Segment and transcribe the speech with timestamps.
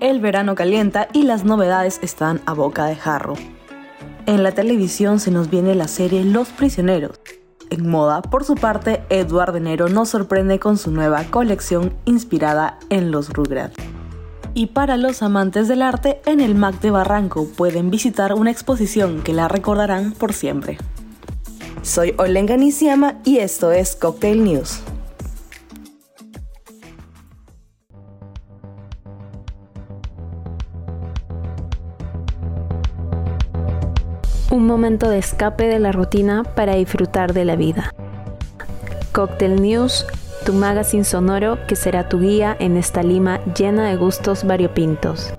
[0.00, 3.34] El verano calienta y las novedades están a boca de jarro.
[4.26, 7.18] En la televisión se nos viene la serie Los Prisioneros.
[7.70, 12.78] En moda, por su parte, Edward de Nero nos sorprende con su nueva colección inspirada
[12.90, 13.74] en los Rugrats.
[14.54, 19.22] Y para los amantes del arte, en el MAC de Barranco pueden visitar una exposición
[19.22, 20.78] que la recordarán por siempre.
[21.82, 24.80] Soy Olenga Nisiama y esto es Cocktail News.
[34.58, 37.94] Un momento de escape de la rutina para disfrutar de la vida.
[39.12, 40.04] Cocktail News,
[40.44, 45.32] tu magazine sonoro que será tu guía en esta Lima llena de gustos variopintos.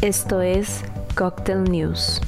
[0.00, 0.84] Esto es
[1.16, 2.20] Cocktail News.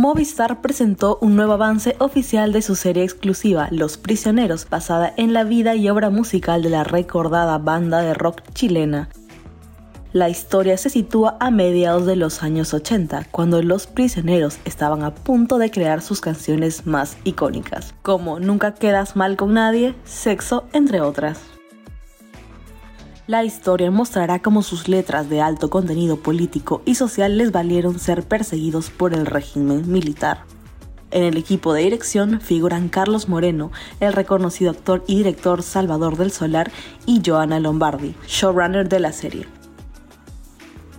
[0.00, 5.44] Movistar presentó un nuevo avance oficial de su serie exclusiva Los Prisioneros, basada en la
[5.44, 9.10] vida y obra musical de la recordada banda de rock chilena.
[10.14, 15.14] La historia se sitúa a mediados de los años 80, cuando los prisioneros estaban a
[15.14, 21.02] punto de crear sus canciones más icónicas, como Nunca quedas mal con nadie, Sexo, entre
[21.02, 21.49] otras.
[23.30, 28.24] La historia mostrará cómo sus letras de alto contenido político y social les valieron ser
[28.24, 30.38] perseguidos por el régimen militar.
[31.12, 36.32] En el equipo de dirección figuran Carlos Moreno, el reconocido actor y director Salvador del
[36.32, 36.72] Solar
[37.06, 39.46] y Joana Lombardi, showrunner de la serie.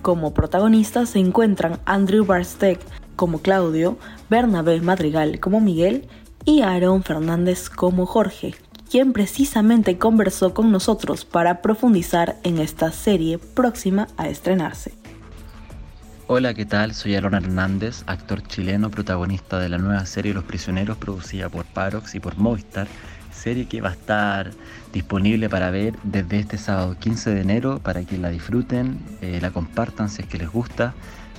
[0.01, 2.79] Como protagonistas se encuentran Andrew Barstek
[3.17, 3.97] como Claudio,
[4.29, 6.07] Bernabé Madrigal como Miguel
[6.45, 8.55] y Aaron Fernández como Jorge,
[8.91, 14.91] quien precisamente conversó con nosotros para profundizar en esta serie próxima a estrenarse.
[16.27, 16.93] Hola, ¿qué tal?
[16.93, 22.15] Soy Aaron Hernández, actor chileno, protagonista de la nueva serie Los Prisioneros, producida por Parox
[22.15, 22.87] y por Movistar,
[23.31, 24.51] serie que va a estar
[24.91, 29.51] disponible para ver desde este sábado 15 de enero para que la disfruten, eh, la
[29.51, 30.93] compartan si es que les gusta.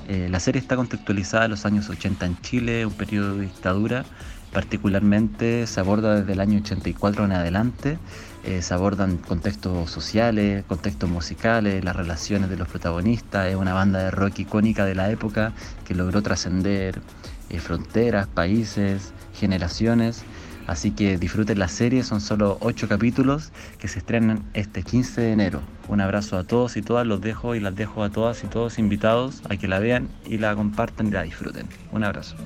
[0.09, 4.07] Eh, la serie está contextualizada en los años 80 en Chile, un periodo de dictadura
[4.53, 7.99] Particularmente se aborda desde el año 84 en adelante,
[8.45, 14.01] eh, se abordan contextos sociales, contextos musicales, las relaciones de los protagonistas, es una banda
[14.01, 15.53] de rock icónica de la época
[15.87, 17.01] que logró trascender
[17.49, 20.23] eh, fronteras, países, generaciones.
[20.67, 25.33] Así que disfruten la serie, son solo 8 capítulos que se estrenan este 15 de
[25.33, 25.61] enero.
[25.89, 28.79] Un abrazo a todos y todas, los dejo y las dejo a todas y todos
[28.79, 31.67] invitados a que la vean y la compartan y la disfruten.
[31.91, 32.37] Un abrazo.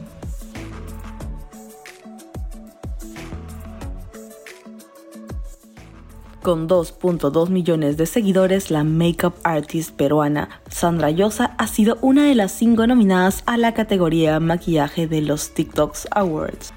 [6.46, 12.36] Con 2.2 millones de seguidores, la makeup artist peruana Sandra Llosa ha sido una de
[12.36, 16.72] las cinco nominadas a la categoría maquillaje de los TikToks Awards.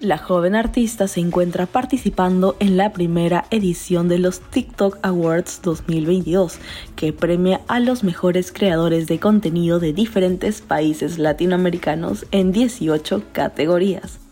[0.00, 6.58] La joven artista se encuentra participando en la primera edición de los TikTok Awards 2022,
[6.96, 14.25] que premia a los mejores creadores de contenido de diferentes países latinoamericanos en 18 categorías.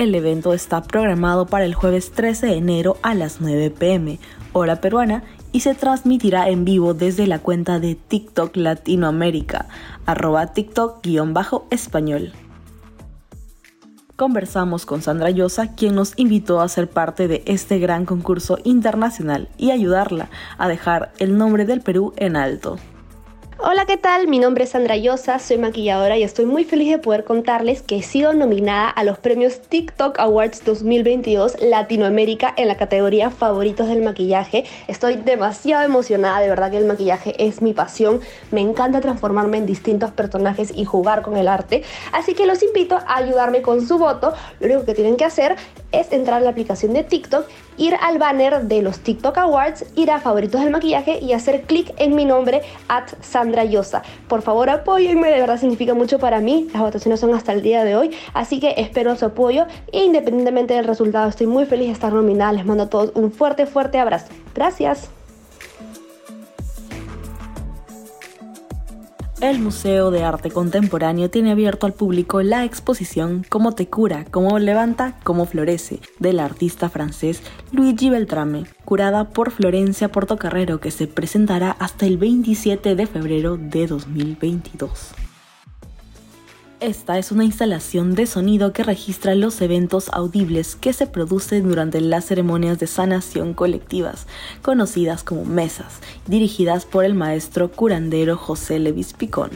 [0.00, 4.18] El evento está programado para el jueves 13 de enero a las 9 pm,
[4.54, 9.66] hora peruana, y se transmitirá en vivo desde la cuenta de TikTok Latinoamérica,
[10.06, 12.32] arroba TikTok-español.
[14.16, 19.50] Conversamos con Sandra Llosa, quien nos invitó a ser parte de este gran concurso internacional
[19.58, 22.78] y ayudarla a dejar el nombre del Perú en alto.
[23.62, 24.26] Hola, ¿qué tal?
[24.26, 27.98] Mi nombre es Sandra Llosa, soy maquilladora y estoy muy feliz de poder contarles que
[27.98, 34.00] he sido nominada a los premios TikTok Awards 2022 Latinoamérica en la categoría Favoritos del
[34.00, 34.64] Maquillaje.
[34.88, 38.22] Estoy demasiado emocionada, de verdad que el maquillaje es mi pasión.
[38.50, 41.82] Me encanta transformarme en distintos personajes y jugar con el arte.
[42.12, 44.32] Así que los invito a ayudarme con su voto.
[44.58, 45.56] Lo único que tienen que hacer
[45.92, 47.46] es entrar a la aplicación de TikTok,
[47.80, 51.92] ir al banner de los TikTok Awards, ir a Favoritos del Maquillaje y hacer clic
[51.96, 54.02] en mi nombre, at Sandra Llosa.
[54.28, 56.68] Por favor, apóyenme, de verdad significa mucho para mí.
[56.72, 60.74] Las votaciones son hasta el día de hoy, así que espero su apoyo e independientemente
[60.74, 62.52] del resultado, estoy muy feliz de estar nominada.
[62.52, 64.26] Les mando a todos un fuerte, fuerte abrazo.
[64.54, 65.19] Gracias.
[69.40, 74.58] El Museo de Arte Contemporáneo tiene abierto al público la exposición Cómo te cura, cómo
[74.58, 77.42] levanta, cómo florece, del artista francés
[77.72, 83.86] Luigi Beltrame, curada por Florencia Portocarrero, que se presentará hasta el 27 de febrero de
[83.86, 85.14] 2022.
[86.80, 92.00] Esta es una instalación de sonido que registra los eventos audibles que se producen durante
[92.00, 94.26] las ceremonias de sanación colectivas,
[94.62, 99.50] conocidas como mesas, dirigidas por el maestro curandero José Levis Picón.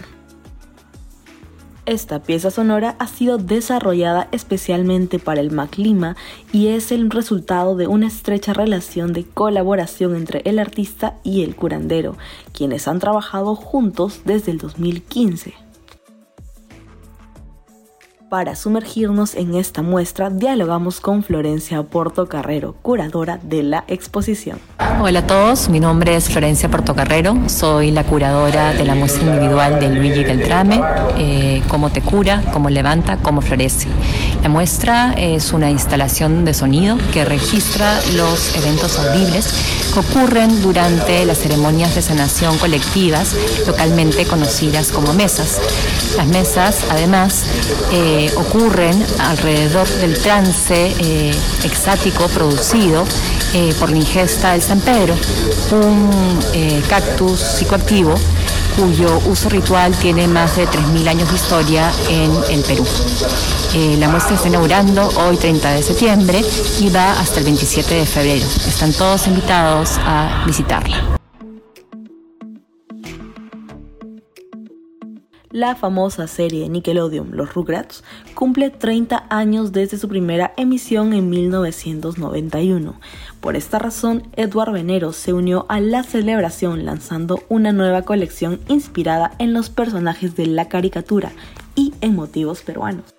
[1.87, 6.17] Esta pieza sonora ha sido desarrollada especialmente para el MacLima
[6.53, 11.57] y es el resultado de una estrecha relación de colaboración entre el artista y el
[11.57, 12.19] curandero,
[12.53, 15.64] quienes han trabajado juntos desde el 2015.
[18.35, 24.59] Para sumergirnos en esta muestra, dialogamos con Florencia Portocarrero, curadora de la exposición.
[25.01, 29.79] Hola a todos, mi nombre es Florencia Portocarrero, soy la curadora de la muestra individual
[29.79, 30.81] de Luigi Beltrame,
[31.17, 33.87] eh, Cómo te cura, cómo levanta, cómo florece.
[34.43, 39.47] La muestra es una instalación de sonido que registra los eventos audibles
[39.93, 43.35] que ocurren durante las ceremonias de sanación colectivas,
[43.67, 45.61] localmente conocidas como mesas.
[46.17, 47.45] Las mesas, además,
[47.93, 51.35] eh, ocurren alrededor del trance eh,
[51.65, 53.05] exático producido
[53.53, 55.15] eh, por la ingesta del San Pedro,
[55.73, 58.15] un eh, cactus psicoactivo
[58.77, 62.85] cuyo uso ritual tiene más de 3.000 años de historia en el Perú.
[63.99, 66.45] la muestra está inaugurando hoy 30 de septiembre
[66.81, 68.47] y va hasta el 27 de febrero.
[68.67, 71.24] Están todos invitados a visitarla.
[75.55, 78.03] La famosa serie Nickelodeon Los Rugrats
[78.35, 82.99] cumple 30 años desde su primera emisión en 1991.
[83.41, 89.31] Por esta razón, Edward Venero se unió a la celebración lanzando una nueva colección inspirada
[89.39, 91.31] en los personajes de la caricatura
[91.77, 93.15] y en motivos peruanos.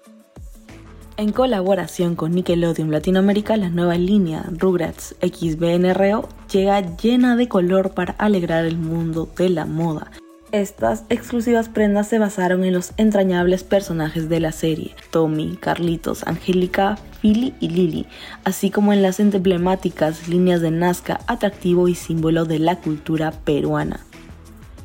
[1.16, 8.12] En colaboración con Nickelodeon Latinoamérica, la nueva línea Rugrats XBNRO llega llena de color para
[8.18, 10.12] alegrar el mundo de la moda
[10.52, 16.98] estas exclusivas prendas se basaron en los entrañables personajes de la serie, Tommy, Carlitos, Angélica,
[17.22, 18.06] Philly y Lily,
[18.44, 24.00] así como en las emblemáticas líneas de Nazca, atractivo y símbolo de la cultura peruana.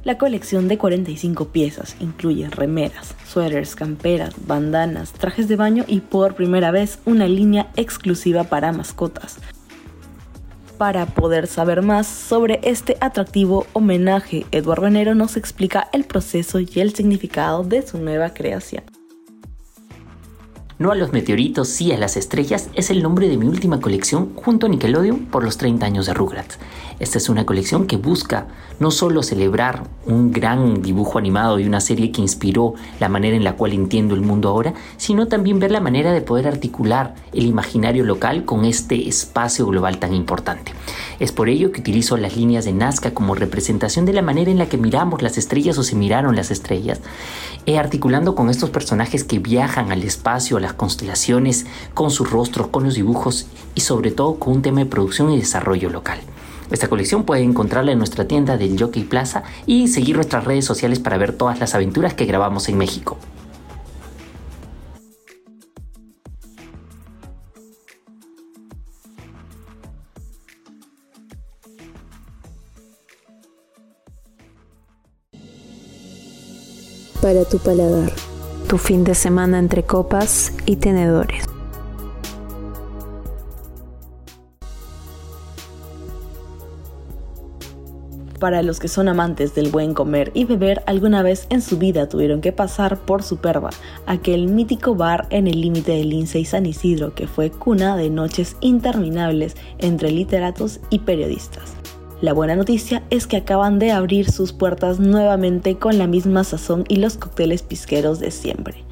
[0.02, 6.34] La colección de 45 piezas incluye remeras, suéteres, camperas, bandanas, trajes de baño y por
[6.34, 9.38] primera vez una línea exclusiva para mascotas,
[10.80, 16.70] para poder saber más sobre este atractivo homenaje, Eduardo Venero nos explica el proceso y
[16.76, 18.99] el significado de su nueva creación.
[20.80, 24.32] No a los meteoritos, sí a las estrellas es el nombre de mi última colección
[24.34, 26.58] junto a Nickelodeon por los 30 años de Rugrats.
[27.00, 28.46] Esta es una colección que busca
[28.78, 33.44] no solo celebrar un gran dibujo animado y una serie que inspiró la manera en
[33.44, 37.44] la cual entiendo el mundo ahora, sino también ver la manera de poder articular el
[37.44, 40.72] imaginario local con este espacio global tan importante.
[41.18, 44.56] Es por ello que utilizo las líneas de Nazca como representación de la manera en
[44.56, 47.00] la que miramos las estrellas o se miraron las estrellas,
[47.66, 52.84] eh, articulando con estos personajes que viajan al espacio, a constelaciones, con sus rostros, con
[52.84, 56.20] los dibujos y sobre todo con un tema de producción y desarrollo local.
[56.70, 61.00] Esta colección puede encontrarla en nuestra tienda del Jockey Plaza y seguir nuestras redes sociales
[61.00, 63.18] para ver todas las aventuras que grabamos en México.
[77.20, 78.29] Para tu paladar.
[78.70, 81.44] Tu fin de semana entre copas y tenedores.
[88.38, 92.08] Para los que son amantes del buen comer y beber, alguna vez en su vida
[92.08, 93.70] tuvieron que pasar por Superba,
[94.06, 98.08] aquel mítico bar en el límite de Lince y San Isidro que fue cuna de
[98.08, 101.79] noches interminables entre literatos y periodistas.
[102.20, 106.84] La buena noticia es que acaban de abrir sus puertas nuevamente con la misma sazón
[106.86, 108.84] y los cócteles pisqueros de siempre.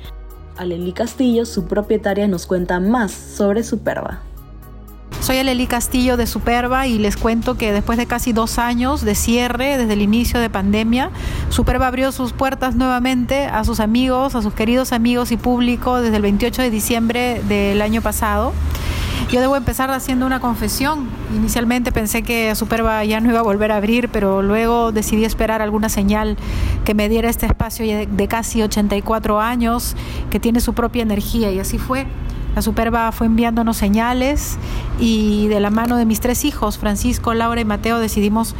[0.56, 4.22] Aleli Castillo, su propietaria, nos cuenta más sobre Superba.
[5.20, 9.14] Soy Aleli Castillo de Superba y les cuento que después de casi dos años de
[9.14, 11.10] cierre, desde el inicio de pandemia,
[11.50, 16.16] Superba abrió sus puertas nuevamente a sus amigos, a sus queridos amigos y público desde
[16.16, 18.54] el 28 de diciembre del año pasado.
[19.30, 21.08] Yo debo empezar haciendo una confesión.
[21.36, 25.60] Inicialmente pensé que Superba ya no iba a volver a abrir, pero luego decidí esperar
[25.60, 26.38] alguna señal
[26.86, 29.96] que me diera este espacio de casi 84 años,
[30.30, 32.06] que tiene su propia energía, y así fue.
[32.58, 34.58] La Superba fue enviándonos señales
[34.98, 38.54] y de la mano de mis tres hijos, Francisco, Laura y Mateo, decidimos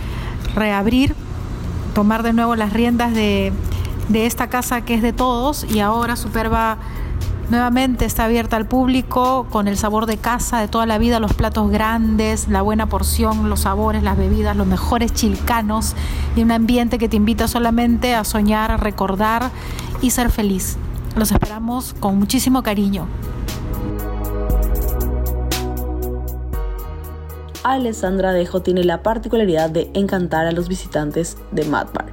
[0.54, 1.14] reabrir,
[1.94, 3.52] tomar de nuevo las riendas de,
[4.12, 6.78] esta casa que es de todos y ahora Superba
[7.50, 11.34] nuevamente está abierta al público con el sabor de casa de toda la vida, los
[11.34, 15.94] platos grandes, la buena porción, los sabores, las bebidas, los mejores chilcanos
[16.36, 19.50] y un ambiente que te invita solamente a soñar, a recordar
[20.02, 20.76] y ser feliz.
[21.16, 23.06] Los esperamos con muchísimo cariño.
[27.64, 32.06] Alessandra Dejo tiene la particularidad de encantar a los visitantes de Mad Bar,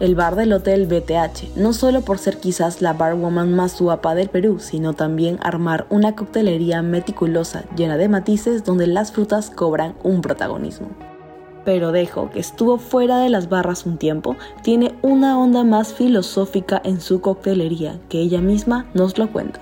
[0.00, 4.28] el bar del Hotel BTH, no solo por ser quizás la barwoman más guapa del
[4.28, 10.20] Perú, sino también armar una coctelería meticulosa llena de matices donde las frutas cobran un
[10.20, 10.88] protagonismo.
[11.64, 16.80] Pero Dejo, que estuvo fuera de las barras un tiempo, tiene una onda más filosófica
[16.84, 19.60] en su coctelería, que ella misma nos lo cuenta.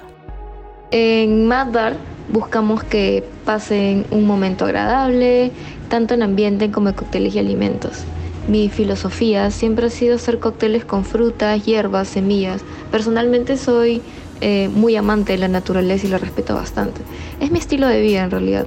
[0.90, 1.92] En Mad Bar
[2.32, 5.52] buscamos que pasen un momento agradable,
[5.88, 8.04] tanto en ambiente como en cócteles y alimentos.
[8.48, 12.62] Mi filosofía siempre ha sido hacer cócteles con frutas, hierbas, semillas.
[12.90, 14.02] Personalmente soy
[14.40, 17.02] eh, muy amante de la naturaleza y la respeto bastante.
[17.40, 18.66] Es mi estilo de vida en realidad.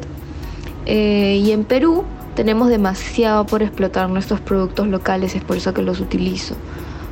[0.86, 2.04] Eh, y en Perú
[2.36, 6.56] tenemos demasiado por explotar nuestros productos locales, es por eso que los utilizo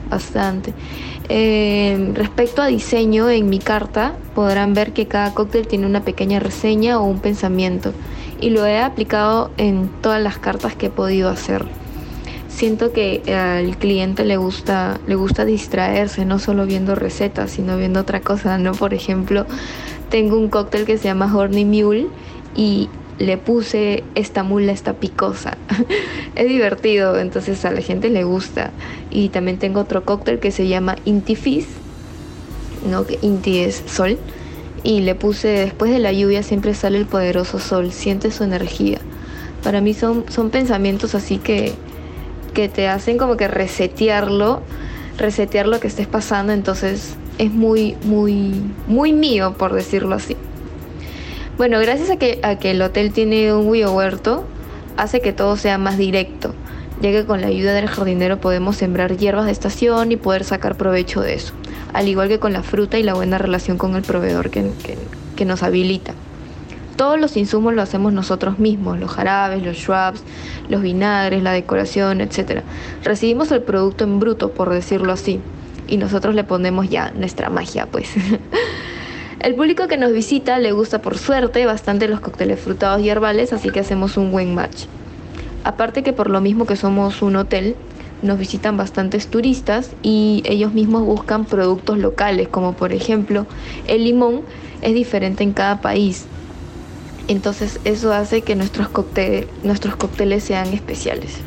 [0.09, 0.73] bastante.
[1.29, 6.39] Eh, respecto a diseño, en mi carta podrán ver que cada cóctel tiene una pequeña
[6.39, 7.93] reseña o un pensamiento
[8.41, 11.65] y lo he aplicado en todas las cartas que he podido hacer.
[12.61, 18.01] Siento que al cliente le gusta, le gusta distraerse, no solo viendo recetas, sino viendo
[18.01, 18.73] otra cosa, ¿no?
[18.73, 19.47] Por ejemplo,
[20.11, 22.05] tengo un cóctel que se llama Horny Mule
[22.55, 22.87] y
[23.17, 25.57] le puse esta mula, esta picosa.
[26.35, 28.69] es divertido, entonces a la gente le gusta.
[29.09, 31.65] Y también tengo otro cóctel que se llama Inti Fizz,
[32.87, 33.07] ¿no?
[33.07, 34.19] que Inti es sol.
[34.83, 38.99] Y le puse, después de la lluvia siempre sale el poderoso sol, siente su energía.
[39.63, 41.73] Para mí son, son pensamientos así que,
[42.53, 44.61] que te hacen como que resetearlo,
[45.17, 50.35] resetear lo que estés pasando, entonces es muy, muy, muy mío, por decirlo así.
[51.57, 54.45] Bueno, gracias a que, a que el hotel tiene un huerto,
[54.97, 56.53] hace que todo sea más directo,
[57.01, 60.75] ya que con la ayuda del jardinero podemos sembrar hierbas de estación y poder sacar
[60.75, 61.53] provecho de eso,
[61.93, 64.69] al igual que con la fruta y la buena relación con el proveedor que,
[65.35, 66.13] que nos habilita.
[67.01, 70.21] Todos los insumos lo hacemos nosotros mismos, los jarabes, los shrubs,
[70.69, 72.61] los vinagres, la decoración, etc.
[73.03, 75.39] Recibimos el producto en bruto, por decirlo así,
[75.87, 78.11] y nosotros le ponemos ya nuestra magia, pues.
[79.39, 83.51] El público que nos visita le gusta por suerte bastante los cócteles frutados y herbales,
[83.51, 84.83] así que hacemos un buen match.
[85.63, 87.75] Aparte que por lo mismo que somos un hotel,
[88.21, 93.47] nos visitan bastantes turistas y ellos mismos buscan productos locales, como por ejemplo
[93.87, 94.41] el limón
[94.83, 96.27] es diferente en cada país.
[97.27, 101.37] Entonces eso hace que nuestros cócteles, nuestros cócteles sean especiales.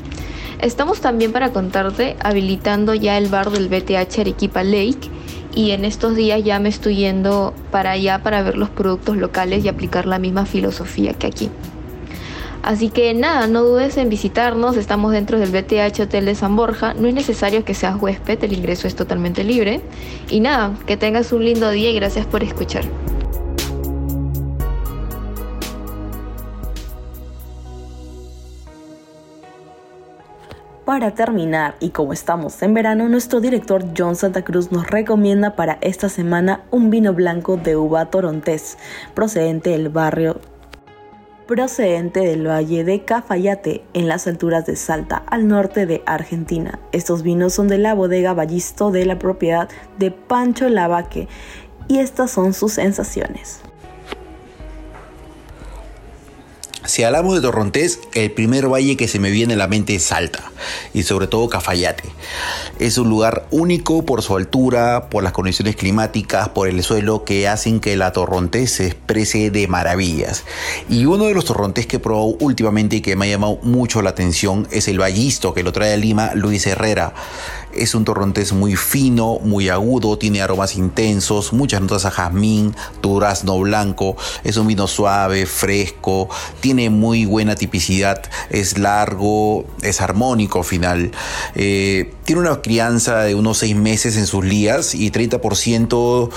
[0.60, 5.10] Estamos también para contarte habilitando ya el bar del BTH Arequipa Lake
[5.54, 9.64] y en estos días ya me estoy yendo para allá para ver los productos locales
[9.64, 11.50] y aplicar la misma filosofía que aquí.
[12.62, 16.94] Así que nada, no dudes en visitarnos, estamos dentro del BTH Hotel de San Borja,
[16.94, 19.82] no es necesario que seas huésped, el ingreso es totalmente libre.
[20.30, 22.84] Y nada, que tengas un lindo día y gracias por escuchar.
[30.84, 35.78] Para terminar, y como estamos en verano, nuestro director John Santa Cruz nos recomienda para
[35.80, 38.76] esta semana un vino blanco de uva torontés,
[39.14, 40.40] procedente del barrio
[41.46, 46.78] procedente del valle de Cafayate, en las alturas de Salta, al norte de Argentina.
[46.92, 51.28] Estos vinos son de la bodega Ballisto de la propiedad de Pancho Lavaque
[51.88, 53.60] y estas son sus sensaciones.
[56.86, 60.04] Si hablamos de Torrontés, el primer valle que se me viene a la mente es
[60.04, 60.52] Salta
[60.92, 62.04] y sobre todo Cafayate.
[62.78, 67.48] Es un lugar único por su altura, por las condiciones climáticas, por el suelo que
[67.48, 70.44] hacen que la Torrontés se exprese de maravillas.
[70.90, 74.02] Y uno de los torrontés que he probado últimamente y que me ha llamado mucho
[74.02, 77.14] la atención es el Ballisto que lo trae a Lima Luis Herrera.
[77.76, 83.58] Es un torrontés muy fino, muy agudo, tiene aromas intensos, muchas notas a jazmín, durazno
[83.58, 84.16] blanco.
[84.44, 86.28] Es un vino suave, fresco,
[86.60, 91.10] tiene muy buena tipicidad, es largo, es armónico al final.
[91.54, 96.30] Eh, tiene una crianza de unos 6 meses en sus lías y 30%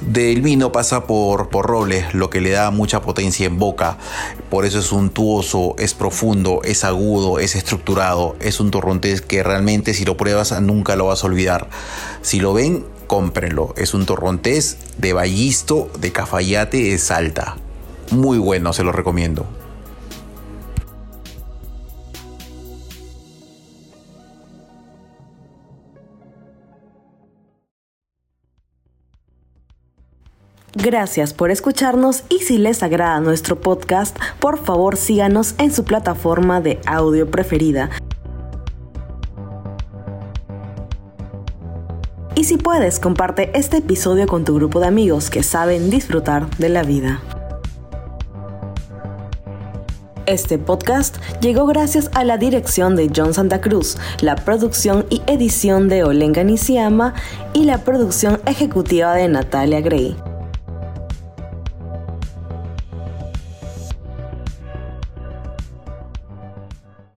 [0.00, 3.98] del vino pasa por, por roble, lo que le da mucha potencia en boca.
[4.48, 8.36] Por eso es suntuoso, es profundo, es agudo, es estructurado.
[8.40, 11.68] Es un torrontés que realmente si lo pruebas nunca lo vas a olvidar.
[12.22, 13.74] Si lo ven, cómprenlo.
[13.76, 17.56] Es un torrontés de Ballisto, de Cafayate, de Salta.
[18.10, 19.59] Muy bueno, se lo recomiendo.
[30.74, 36.60] Gracias por escucharnos y si les agrada nuestro podcast, por favor síganos en su plataforma
[36.60, 37.90] de audio preferida.
[42.36, 46.68] Y si puedes, comparte este episodio con tu grupo de amigos que saben disfrutar de
[46.68, 47.20] la vida.
[50.26, 55.88] Este podcast llegó gracias a la dirección de John Santa Cruz, la producción y edición
[55.88, 57.14] de Olenga Nisiama
[57.52, 60.16] y la producción ejecutiva de Natalia Gray.